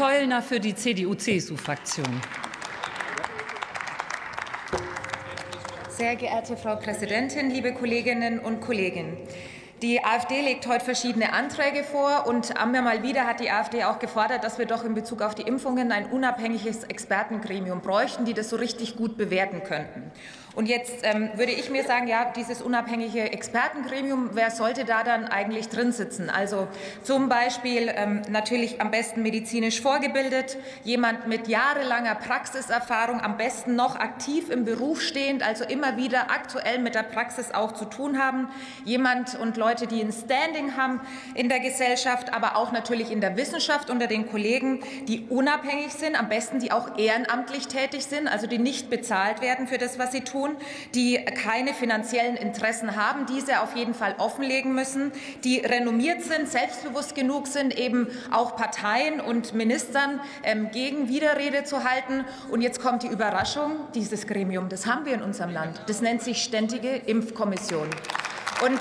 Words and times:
Zollner 0.00 0.40
für 0.40 0.60
die 0.60 0.74
CDU-CSU-Fraktion. 0.74 2.22
Sehr 5.90 6.16
geehrte 6.16 6.56
Frau 6.56 6.76
Präsidentin, 6.76 7.50
liebe 7.50 7.74
Kolleginnen 7.74 8.38
und 8.38 8.62
Kollegen! 8.62 9.18
Die 9.82 10.02
AfD 10.02 10.40
legt 10.40 10.66
heute 10.66 10.86
verschiedene 10.86 11.34
Anträge 11.34 11.84
vor 11.84 12.26
und 12.26 12.48
immer 12.50 12.80
mal 12.80 13.02
wieder 13.02 13.26
hat 13.26 13.40
die 13.40 13.50
AfD 13.50 13.84
auch 13.84 13.98
gefordert, 13.98 14.42
dass 14.42 14.58
wir 14.58 14.64
doch 14.64 14.84
in 14.84 14.94
Bezug 14.94 15.20
auf 15.20 15.34
die 15.34 15.42
Impfungen 15.42 15.92
ein 15.92 16.06
unabhängiges 16.06 16.84
Expertengremium 16.84 17.82
bräuchten, 17.82 18.24
die 18.24 18.32
das 18.32 18.48
so 18.48 18.56
richtig 18.56 18.96
gut 18.96 19.18
bewerten 19.18 19.62
könnten. 19.64 20.10
Und 20.56 20.66
jetzt 20.66 21.04
ähm, 21.04 21.30
würde 21.36 21.52
ich 21.52 21.70
mir 21.70 21.84
sagen, 21.84 22.08
ja, 22.08 22.32
dieses 22.34 22.60
unabhängige 22.60 23.32
Expertengremium, 23.32 24.30
wer 24.32 24.50
sollte 24.50 24.84
da 24.84 25.04
dann 25.04 25.26
eigentlich 25.26 25.68
drin 25.68 25.92
sitzen? 25.92 26.28
Also 26.28 26.66
zum 27.04 27.28
Beispiel 27.28 27.92
ähm, 27.94 28.22
natürlich 28.28 28.80
am 28.80 28.90
besten 28.90 29.22
medizinisch 29.22 29.80
vorgebildet, 29.80 30.56
jemand 30.82 31.28
mit 31.28 31.46
jahrelanger 31.46 32.16
Praxiserfahrung, 32.16 33.20
am 33.20 33.36
besten 33.36 33.76
noch 33.76 33.94
aktiv 33.94 34.50
im 34.50 34.64
Beruf 34.64 35.00
stehend, 35.02 35.44
also 35.44 35.64
immer 35.64 35.96
wieder 35.96 36.32
aktuell 36.32 36.80
mit 36.80 36.96
der 36.96 37.04
Praxis 37.04 37.52
auch 37.52 37.72
zu 37.72 37.84
tun 37.84 38.18
haben, 38.18 38.48
jemand 38.84 39.38
und 39.38 39.56
Leute, 39.56 39.86
die 39.86 40.02
ein 40.02 40.12
Standing 40.12 40.76
haben 40.76 41.00
in 41.34 41.48
der 41.48 41.60
Gesellschaft, 41.60 42.34
aber 42.34 42.56
auch 42.56 42.72
natürlich 42.72 43.12
in 43.12 43.20
der 43.20 43.36
Wissenschaft 43.36 43.88
unter 43.88 44.08
den 44.08 44.28
Kollegen, 44.28 44.80
die 45.06 45.26
unabhängig 45.28 45.92
sind, 45.92 46.18
am 46.18 46.28
besten 46.28 46.58
die 46.58 46.72
auch 46.72 46.98
ehrenamtlich 46.98 47.68
tätig 47.68 48.04
sind, 48.06 48.26
also 48.26 48.48
die 48.48 48.58
nicht 48.58 48.90
bezahlt 48.90 49.42
werden 49.42 49.68
für 49.68 49.78
das, 49.78 49.96
was 50.00 50.10
sie 50.10 50.22
tun 50.22 50.39
tun, 50.40 50.56
die 50.94 51.16
keine 51.16 51.74
finanziellen 51.74 52.36
Interessen 52.36 52.96
haben, 52.96 53.26
diese 53.26 53.60
auf 53.60 53.76
jeden 53.76 53.94
Fall 53.94 54.14
offenlegen 54.18 54.74
müssen, 54.74 55.12
die 55.44 55.58
renommiert 55.58 56.22
sind, 56.22 56.48
selbstbewusst 56.48 57.14
genug 57.14 57.46
sind, 57.46 57.78
eben 57.78 58.08
auch 58.30 58.56
Parteien 58.56 59.20
und 59.20 59.54
Ministern 59.54 60.20
ähm, 60.42 60.70
gegen 60.72 61.08
Widerrede 61.08 61.64
zu 61.64 61.84
halten. 61.84 62.24
Und 62.50 62.62
jetzt 62.62 62.80
kommt 62.80 63.02
die 63.02 63.08
Überraschung, 63.08 63.72
dieses 63.94 64.26
Gremium, 64.26 64.68
das 64.68 64.86
haben 64.86 65.04
wir 65.04 65.14
in 65.14 65.22
unserem 65.22 65.52
Land. 65.52 65.80
Das 65.86 66.00
nennt 66.00 66.22
sich 66.22 66.42
Ständige 66.42 66.88
Impfkommission. 66.88 67.88
Und 68.64 68.80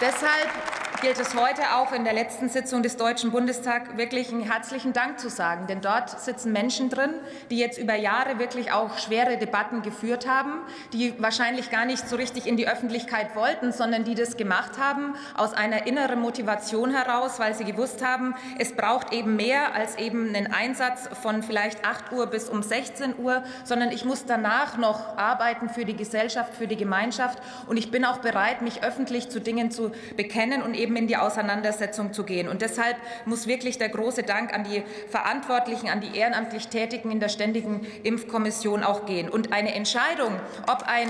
deshalb 0.00 0.77
gilt 1.00 1.20
es 1.20 1.34
heute 1.36 1.62
auch 1.76 1.92
in 1.92 2.02
der 2.02 2.12
letzten 2.12 2.48
Sitzung 2.48 2.82
des 2.82 2.96
Deutschen 2.96 3.30
Bundestags 3.30 3.96
wirklich 3.96 4.30
einen 4.30 4.42
herzlichen 4.42 4.92
Dank 4.92 5.20
zu 5.20 5.30
sagen. 5.30 5.68
Denn 5.68 5.80
dort 5.80 6.20
sitzen 6.20 6.52
Menschen 6.52 6.90
drin, 6.90 7.14
die 7.50 7.58
jetzt 7.58 7.78
über 7.78 7.94
Jahre 7.94 8.38
wirklich 8.38 8.72
auch 8.72 8.98
schwere 8.98 9.36
Debatten 9.36 9.82
geführt 9.82 10.26
haben, 10.26 10.60
die 10.92 11.14
wahrscheinlich 11.22 11.70
gar 11.70 11.84
nicht 11.84 12.08
so 12.08 12.16
richtig 12.16 12.46
in 12.46 12.56
die 12.56 12.66
Öffentlichkeit 12.66 13.36
wollten, 13.36 13.72
sondern 13.72 14.02
die 14.04 14.16
das 14.16 14.36
gemacht 14.36 14.78
haben 14.78 15.14
aus 15.36 15.54
einer 15.54 15.86
inneren 15.86 16.20
Motivation 16.20 16.90
heraus, 16.90 17.38
weil 17.38 17.54
sie 17.54 17.64
gewusst 17.64 18.04
haben, 18.04 18.34
es 18.58 18.74
braucht 18.74 19.12
eben 19.12 19.36
mehr 19.36 19.74
als 19.74 19.96
eben 19.98 20.34
einen 20.34 20.52
Einsatz 20.52 21.08
von 21.22 21.42
vielleicht 21.44 21.84
8 21.84 22.12
Uhr 22.12 22.26
bis 22.26 22.48
um 22.48 22.62
16 22.62 23.18
Uhr, 23.18 23.44
sondern 23.62 23.92
ich 23.92 24.04
muss 24.04 24.26
danach 24.26 24.76
noch 24.78 25.16
arbeiten 25.16 25.68
für 25.68 25.84
die 25.84 25.96
Gesellschaft, 25.96 26.54
für 26.54 26.66
die 26.66 26.76
Gemeinschaft. 26.76 27.38
Und 27.66 27.76
ich 27.76 27.90
bin 27.90 28.04
auch 28.04 28.18
bereit, 28.18 28.62
mich 28.62 28.82
öffentlich 28.82 29.28
zu 29.28 29.40
Dingen 29.40 29.70
zu 29.70 29.92
bekennen 30.16 30.62
und 30.62 30.74
eben 30.74 30.87
eben 30.88 30.96
in 30.96 31.06
die 31.06 31.18
Auseinandersetzung 31.18 32.14
zu 32.14 32.24
gehen. 32.24 32.48
Und 32.48 32.62
deshalb 32.62 32.96
muss 33.26 33.46
wirklich 33.46 33.76
der 33.76 33.90
große 33.90 34.22
Dank 34.22 34.54
an 34.54 34.64
die 34.64 34.82
Verantwortlichen, 35.10 35.90
an 35.90 36.00
die 36.00 36.16
ehrenamtlich 36.16 36.68
Tätigen 36.68 37.10
in 37.10 37.20
der 37.20 37.28
Ständigen 37.28 37.86
Impfkommission 38.04 38.82
auch 38.82 39.04
gehen. 39.04 39.28
Und 39.28 39.52
eine 39.52 39.74
Entscheidung, 39.74 40.32
ob 40.66 40.84
ein 40.86 41.08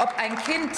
ob 0.00 0.14
ein 0.16 0.36
Kind 0.44 0.70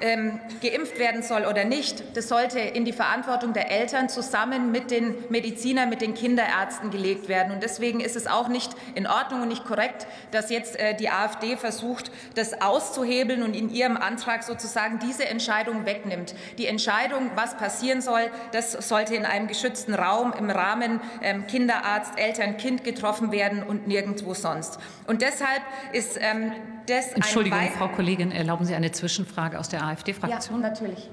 ähm, 0.00 0.40
geimpft 0.62 0.98
werden 0.98 1.22
soll 1.22 1.44
oder 1.44 1.64
nicht, 1.64 2.16
das 2.16 2.28
sollte 2.28 2.58
in 2.58 2.84
die 2.84 2.92
Verantwortung 2.92 3.52
der 3.52 3.70
Eltern 3.70 4.08
zusammen 4.08 4.70
mit 4.70 4.90
den 4.90 5.14
Medizinern, 5.28 5.88
mit 5.88 6.00
den 6.00 6.14
Kinderärzten 6.14 6.90
gelegt 6.90 7.28
werden. 7.28 7.52
Und 7.52 7.62
deswegen 7.62 8.00
ist 8.00 8.16
es 8.16 8.26
auch 8.26 8.48
nicht 8.48 8.72
in 8.94 9.06
Ordnung 9.06 9.42
und 9.42 9.48
nicht 9.48 9.64
korrekt, 9.64 10.06
dass 10.30 10.50
jetzt 10.50 10.78
äh, 10.78 10.94
die 10.94 11.10
AfD 11.10 11.56
versucht, 11.56 12.10
das 12.34 12.60
auszuhebeln 12.60 13.42
und 13.42 13.54
in 13.54 13.70
ihrem 13.70 13.96
Antrag 13.96 14.42
sozusagen 14.42 14.98
diese 14.98 15.26
Entscheidung 15.26 15.86
wegnimmt. 15.86 16.34
Die 16.58 16.66
Entscheidung, 16.66 17.30
was 17.34 17.56
passieren 17.56 18.00
soll, 18.00 18.30
das 18.52 18.72
sollte 18.72 19.14
in 19.14 19.24
einem 19.24 19.48
geschützten 19.48 19.94
Raum 19.94 20.32
im 20.38 20.50
Rahmen 20.50 21.00
ähm, 21.22 21.46
Kinderarzt, 21.46 22.18
Eltern, 22.18 22.56
Kind 22.56 22.84
getroffen 22.84 23.32
werden 23.32 23.62
und 23.62 23.86
nirgendwo 23.86 24.34
sonst. 24.34 24.78
Und 25.06 25.22
deshalb 25.22 25.62
ist 25.92 26.18
ähm, 26.20 26.52
das 26.88 27.12
Entschuldigung, 27.12 27.60
Frau 27.76 27.88
Kollegin, 27.88 28.32
erlauben 28.32 28.64
Sie 28.64 28.74
eine 28.74 28.90
Zwischenfrage 28.90 29.58
aus 29.58 29.68
der 29.68 29.84
AfD-Fraktion? 29.84 30.62
Ja, 30.62 30.68
natürlich. 30.68 31.10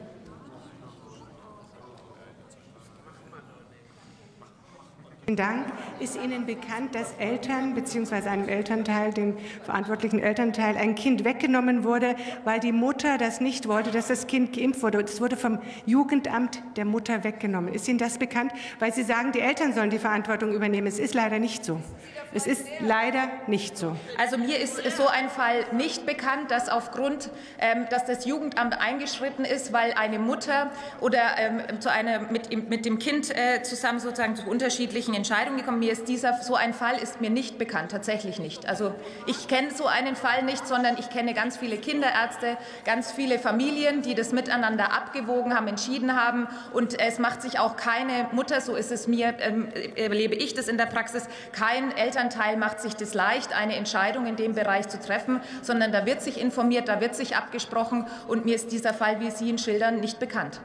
Vielen 5.25 5.37
Dank. 5.37 5.65
Ist 5.99 6.17
Ihnen 6.23 6.45
bekannt, 6.45 6.93
dass 6.93 7.13
Eltern 7.13 7.73
bzw. 7.73 8.29
einem 8.29 8.47
Elternteil, 8.47 9.11
dem 9.11 9.35
verantwortlichen 9.63 10.19
Elternteil, 10.19 10.77
ein 10.77 10.93
Kind 10.93 11.25
weggenommen 11.25 11.83
wurde, 11.83 12.15
weil 12.43 12.59
die 12.59 12.71
Mutter 12.71 13.17
das 13.17 13.41
nicht 13.41 13.67
wollte, 13.67 13.89
dass 13.89 14.07
das 14.07 14.27
Kind 14.27 14.55
geimpft 14.55 14.83
wurde? 14.83 15.01
Es 15.01 15.19
wurde 15.19 15.35
vom 15.35 15.57
Jugendamt 15.87 16.61
der 16.77 16.85
Mutter 16.85 17.23
weggenommen. 17.23 17.73
Ist 17.73 17.87
Ihnen 17.87 17.97
das 17.97 18.19
bekannt? 18.19 18.51
Weil 18.77 18.93
Sie 18.93 19.01
sagen, 19.01 19.31
die 19.31 19.39
Eltern 19.39 19.73
sollen 19.73 19.89
die 19.89 19.97
Verantwortung 19.97 20.53
übernehmen. 20.53 20.85
Es 20.85 20.99
ist 20.99 21.15
leider 21.15 21.39
nicht 21.39 21.65
so. 21.65 21.81
Es 22.31 22.45
ist 22.45 22.67
leider 22.81 23.29
nicht 23.47 23.77
so. 23.77 23.95
Also 24.19 24.37
mir 24.37 24.59
ist 24.59 24.75
so 24.95 25.07
ein 25.07 25.29
Fall 25.29 25.65
nicht 25.71 26.05
bekannt, 26.05 26.51
dass 26.51 26.69
aufgrund, 26.69 27.31
ähm, 27.59 27.87
dass 27.89 28.05
das 28.05 28.25
Jugendamt 28.25 28.79
eingeschritten 28.79 29.43
ist, 29.45 29.73
weil 29.73 29.93
eine 29.93 30.19
Mutter 30.19 30.69
oder 31.01 31.21
ähm, 31.39 31.61
zu 31.79 31.89
einer, 31.89 32.31
mit, 32.31 32.69
mit 32.69 32.85
dem 32.85 32.99
Kind 32.99 33.35
äh, 33.35 33.63
zusammen 33.63 33.99
sozusagen 33.99 34.35
zu 34.35 34.47
unterschiedlichen 34.47 35.14
Entscheidungen 35.15 35.57
gekommen. 35.57 35.79
Mir 35.79 35.91
ist 35.91 36.07
dieser 36.07 36.41
so 36.41 36.55
ein 36.55 36.73
Fall 36.73 36.97
ist 36.97 37.21
mir 37.21 37.29
nicht 37.29 37.57
bekannt, 37.57 37.91
tatsächlich 37.91 38.39
nicht. 38.39 38.67
Also 38.67 38.93
ich 39.27 39.47
kenne 39.47 39.71
so 39.71 39.87
einen 39.87 40.15
Fall 40.15 40.43
nicht, 40.43 40.67
sondern 40.67 40.97
ich 40.97 41.09
kenne 41.09 41.33
ganz 41.33 41.57
viele 41.57 41.77
Kinderärzte, 41.77 42.57
ganz 42.83 43.11
viele 43.11 43.39
Familien, 43.39 44.01
die 44.01 44.15
das 44.15 44.31
miteinander 44.31 44.93
abgewogen 44.93 45.55
haben, 45.55 45.67
entschieden 45.67 46.15
haben. 46.15 46.47
Und 46.73 46.99
es 46.99 47.19
macht 47.19 47.41
sich 47.41 47.59
auch 47.59 47.75
keine 47.75 48.27
Mutter, 48.31 48.61
so 48.61 48.75
ist 48.75 48.91
es 48.91 49.07
mir, 49.07 49.35
ähm, 49.39 49.69
erlebe 49.95 50.35
ich 50.35 50.53
das 50.53 50.67
in 50.67 50.77
der 50.77 50.85
Praxis, 50.85 51.27
kein 51.51 51.95
Elternteil 51.95 52.57
macht 52.57 52.81
sich 52.81 52.95
das 52.95 53.13
leicht, 53.13 53.55
eine 53.55 53.75
Entscheidung 53.75 54.25
in 54.25 54.35
dem 54.35 54.53
Bereich 54.53 54.87
zu 54.87 54.99
treffen, 54.99 55.41
sondern 55.61 55.91
da 55.91 56.05
wird 56.05 56.21
sich 56.21 56.39
informiert, 56.39 56.87
da 56.87 57.01
wird 57.01 57.15
sich 57.15 57.35
abgesprochen. 57.35 58.05
Und 58.27 58.45
mir 58.45 58.55
ist 58.55 58.71
dieser 58.71 58.93
Fall, 58.93 59.19
wie 59.19 59.31
Sie 59.31 59.49
ihn 59.49 59.57
schildern, 59.57 59.99
nicht 59.99 60.19
bekannt. 60.19 60.59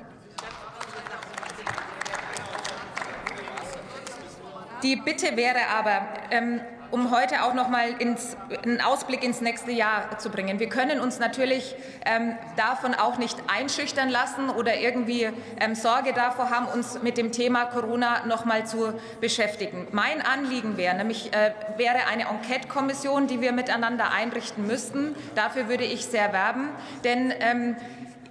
Die 4.83 4.97
Bitte 4.97 5.37
wäre 5.37 5.67
aber, 5.77 6.07
ähm, 6.31 6.61
um 6.91 7.11
heute 7.11 7.45
auch 7.45 7.55
noch 7.55 7.69
mal 7.69 7.91
ins, 7.99 8.37
einen 8.65 8.81
Ausblick 8.81 9.23
ins 9.23 9.41
nächste 9.41 9.71
Jahr 9.71 10.19
zu 10.19 10.31
bringen. 10.31 10.59
Wir 10.59 10.69
können 10.69 11.01
uns 11.01 11.19
natürlich 11.19 11.77
ähm, 12.05 12.35
davon 12.57 12.95
auch 12.95 13.19
nicht 13.19 13.37
einschüchtern 13.47 14.09
lassen 14.09 14.51
oder 14.51 14.79
irgendwie 14.79 15.29
ähm, 15.61 15.75
Sorge 15.75 16.13
davor 16.13 16.51
haben, 16.51 16.67
uns 16.67 17.01
mit 17.03 17.17
dem 17.17 17.31
Thema 17.31 17.67
Corona 17.67 18.27
noch 18.27 18.45
mal 18.45 18.67
zu 18.67 18.95
beschäftigen. 19.21 19.87
Mein 19.93 20.21
Anliegen 20.23 20.77
wäre 20.77 20.97
nämlich 20.97 21.33
äh, 21.33 21.53
wäre 21.77 22.07
eine 22.11 22.25
Enquete-Kommission, 22.25 23.27
die 23.27 23.41
wir 23.41 23.53
miteinander 23.53 24.13
einrichten 24.13 24.67
müssten. 24.67 25.15
Dafür 25.35 25.69
würde 25.69 25.85
ich 25.85 26.07
sehr 26.07 26.33
werben, 26.33 26.71
denn 27.05 27.33
ähm, 27.39 27.77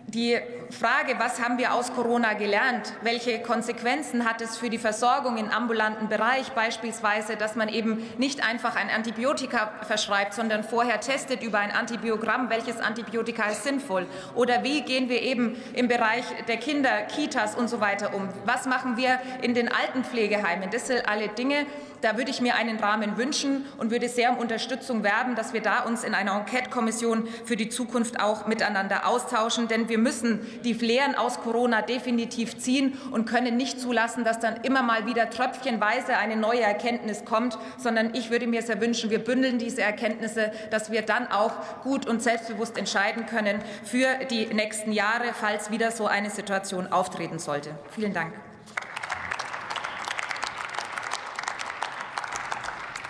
die 0.07 0.39
Frage, 0.71 1.15
was 1.17 1.41
haben 1.41 1.57
wir 1.57 1.73
aus 1.73 1.93
Corona 1.93 2.33
gelernt? 2.33 2.93
Welche 3.01 3.41
Konsequenzen 3.41 4.23
hat 4.29 4.39
es 4.39 4.55
für 4.55 4.69
die 4.69 4.77
Versorgung 4.77 5.37
im 5.37 5.49
ambulanten 5.49 6.09
Bereich? 6.09 6.51
Beispielsweise, 6.51 7.37
dass 7.37 7.55
man 7.55 7.69
eben 7.69 8.03
nicht 8.19 8.47
einfach 8.47 8.75
ein 8.75 8.91
Antibiotika 8.91 9.71
verschreibt, 9.81 10.35
sondern 10.35 10.63
vorher 10.63 10.99
testet 10.99 11.41
über 11.41 11.57
ein 11.57 11.71
Antibiogramm, 11.71 12.51
welches 12.51 12.79
Antibiotika 12.79 13.49
ist 13.49 13.63
sinnvoll. 13.63 14.05
Oder 14.35 14.63
wie 14.63 14.81
gehen 14.81 15.09
wir 15.09 15.23
eben 15.23 15.57
im 15.73 15.87
Bereich 15.87 16.23
der 16.47 16.57
Kinder, 16.57 17.01
Kitas 17.01 17.55
und 17.55 17.67
so 17.67 17.81
weiter 17.81 18.13
um? 18.13 18.29
Was 18.45 18.67
machen 18.67 18.95
wir 18.95 19.19
in 19.41 19.55
den 19.55 19.69
Altenpflegeheimen? 19.69 20.69
Das 20.69 20.85
sind 20.85 21.09
alle 21.09 21.29
Dinge, 21.29 21.65
da 22.01 22.15
würde 22.17 22.31
ich 22.31 22.39
mir 22.39 22.55
einen 22.55 22.79
Rahmen 22.79 23.17
wünschen 23.17 23.65
und 23.77 23.91
würde 23.91 24.07
sehr 24.07 24.31
um 24.31 24.37
Unterstützung 24.37 25.03
werben, 25.03 25.35
dass 25.35 25.51
wir 25.51 25.61
da 25.61 25.81
uns 25.81 26.03
in 26.03 26.13
einer 26.13 26.33
Enquete-Kommission 26.33 27.27
für 27.43 27.57
die 27.57 27.69
Zukunft 27.69 28.21
auch 28.21 28.47
miteinander 28.47 29.05
austauschen. 29.05 29.67
Denn 29.67 29.89
wir 29.89 29.97
müssen 29.97 30.39
die 30.63 30.73
Lehren 30.73 31.15
aus 31.15 31.41
Corona 31.41 31.81
definitiv 31.81 32.57
ziehen 32.57 32.97
und 33.11 33.25
können 33.25 33.57
nicht 33.57 33.79
zulassen, 33.79 34.23
dass 34.23 34.39
dann 34.39 34.57
immer 34.63 34.83
mal 34.83 35.05
wieder 35.05 35.29
tröpfchenweise 35.29 36.17
eine 36.17 36.35
neue 36.35 36.61
Erkenntnis 36.61 37.25
kommt, 37.25 37.57
sondern 37.77 38.13
ich 38.13 38.29
würde 38.29 38.47
mir 38.47 38.61
sehr 38.61 38.81
wünschen, 38.81 39.09
wir 39.09 39.19
bündeln 39.19 39.59
diese 39.59 39.81
Erkenntnisse, 39.81 40.51
dass 40.71 40.91
wir 40.91 41.01
dann 41.01 41.31
auch 41.31 41.53
gut 41.83 42.07
und 42.07 42.21
selbstbewusst 42.21 42.77
entscheiden 42.77 43.25
können 43.25 43.59
für 43.83 44.25
die 44.29 44.45
nächsten 44.47 44.91
Jahre, 44.91 45.33
falls 45.33 45.71
wieder 45.71 45.91
so 45.91 46.07
eine 46.07 46.29
Situation 46.29 46.91
auftreten 46.91 47.39
sollte. 47.39 47.71
Vielen 47.91 48.13
Dank. 48.13 48.33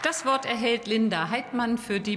Das 0.01 0.25
Wort 0.25 0.45
erhält 0.45 0.87
Linda 0.87 1.29
Heidmann 1.29 1.77
für 1.77 1.99
die 1.99 2.07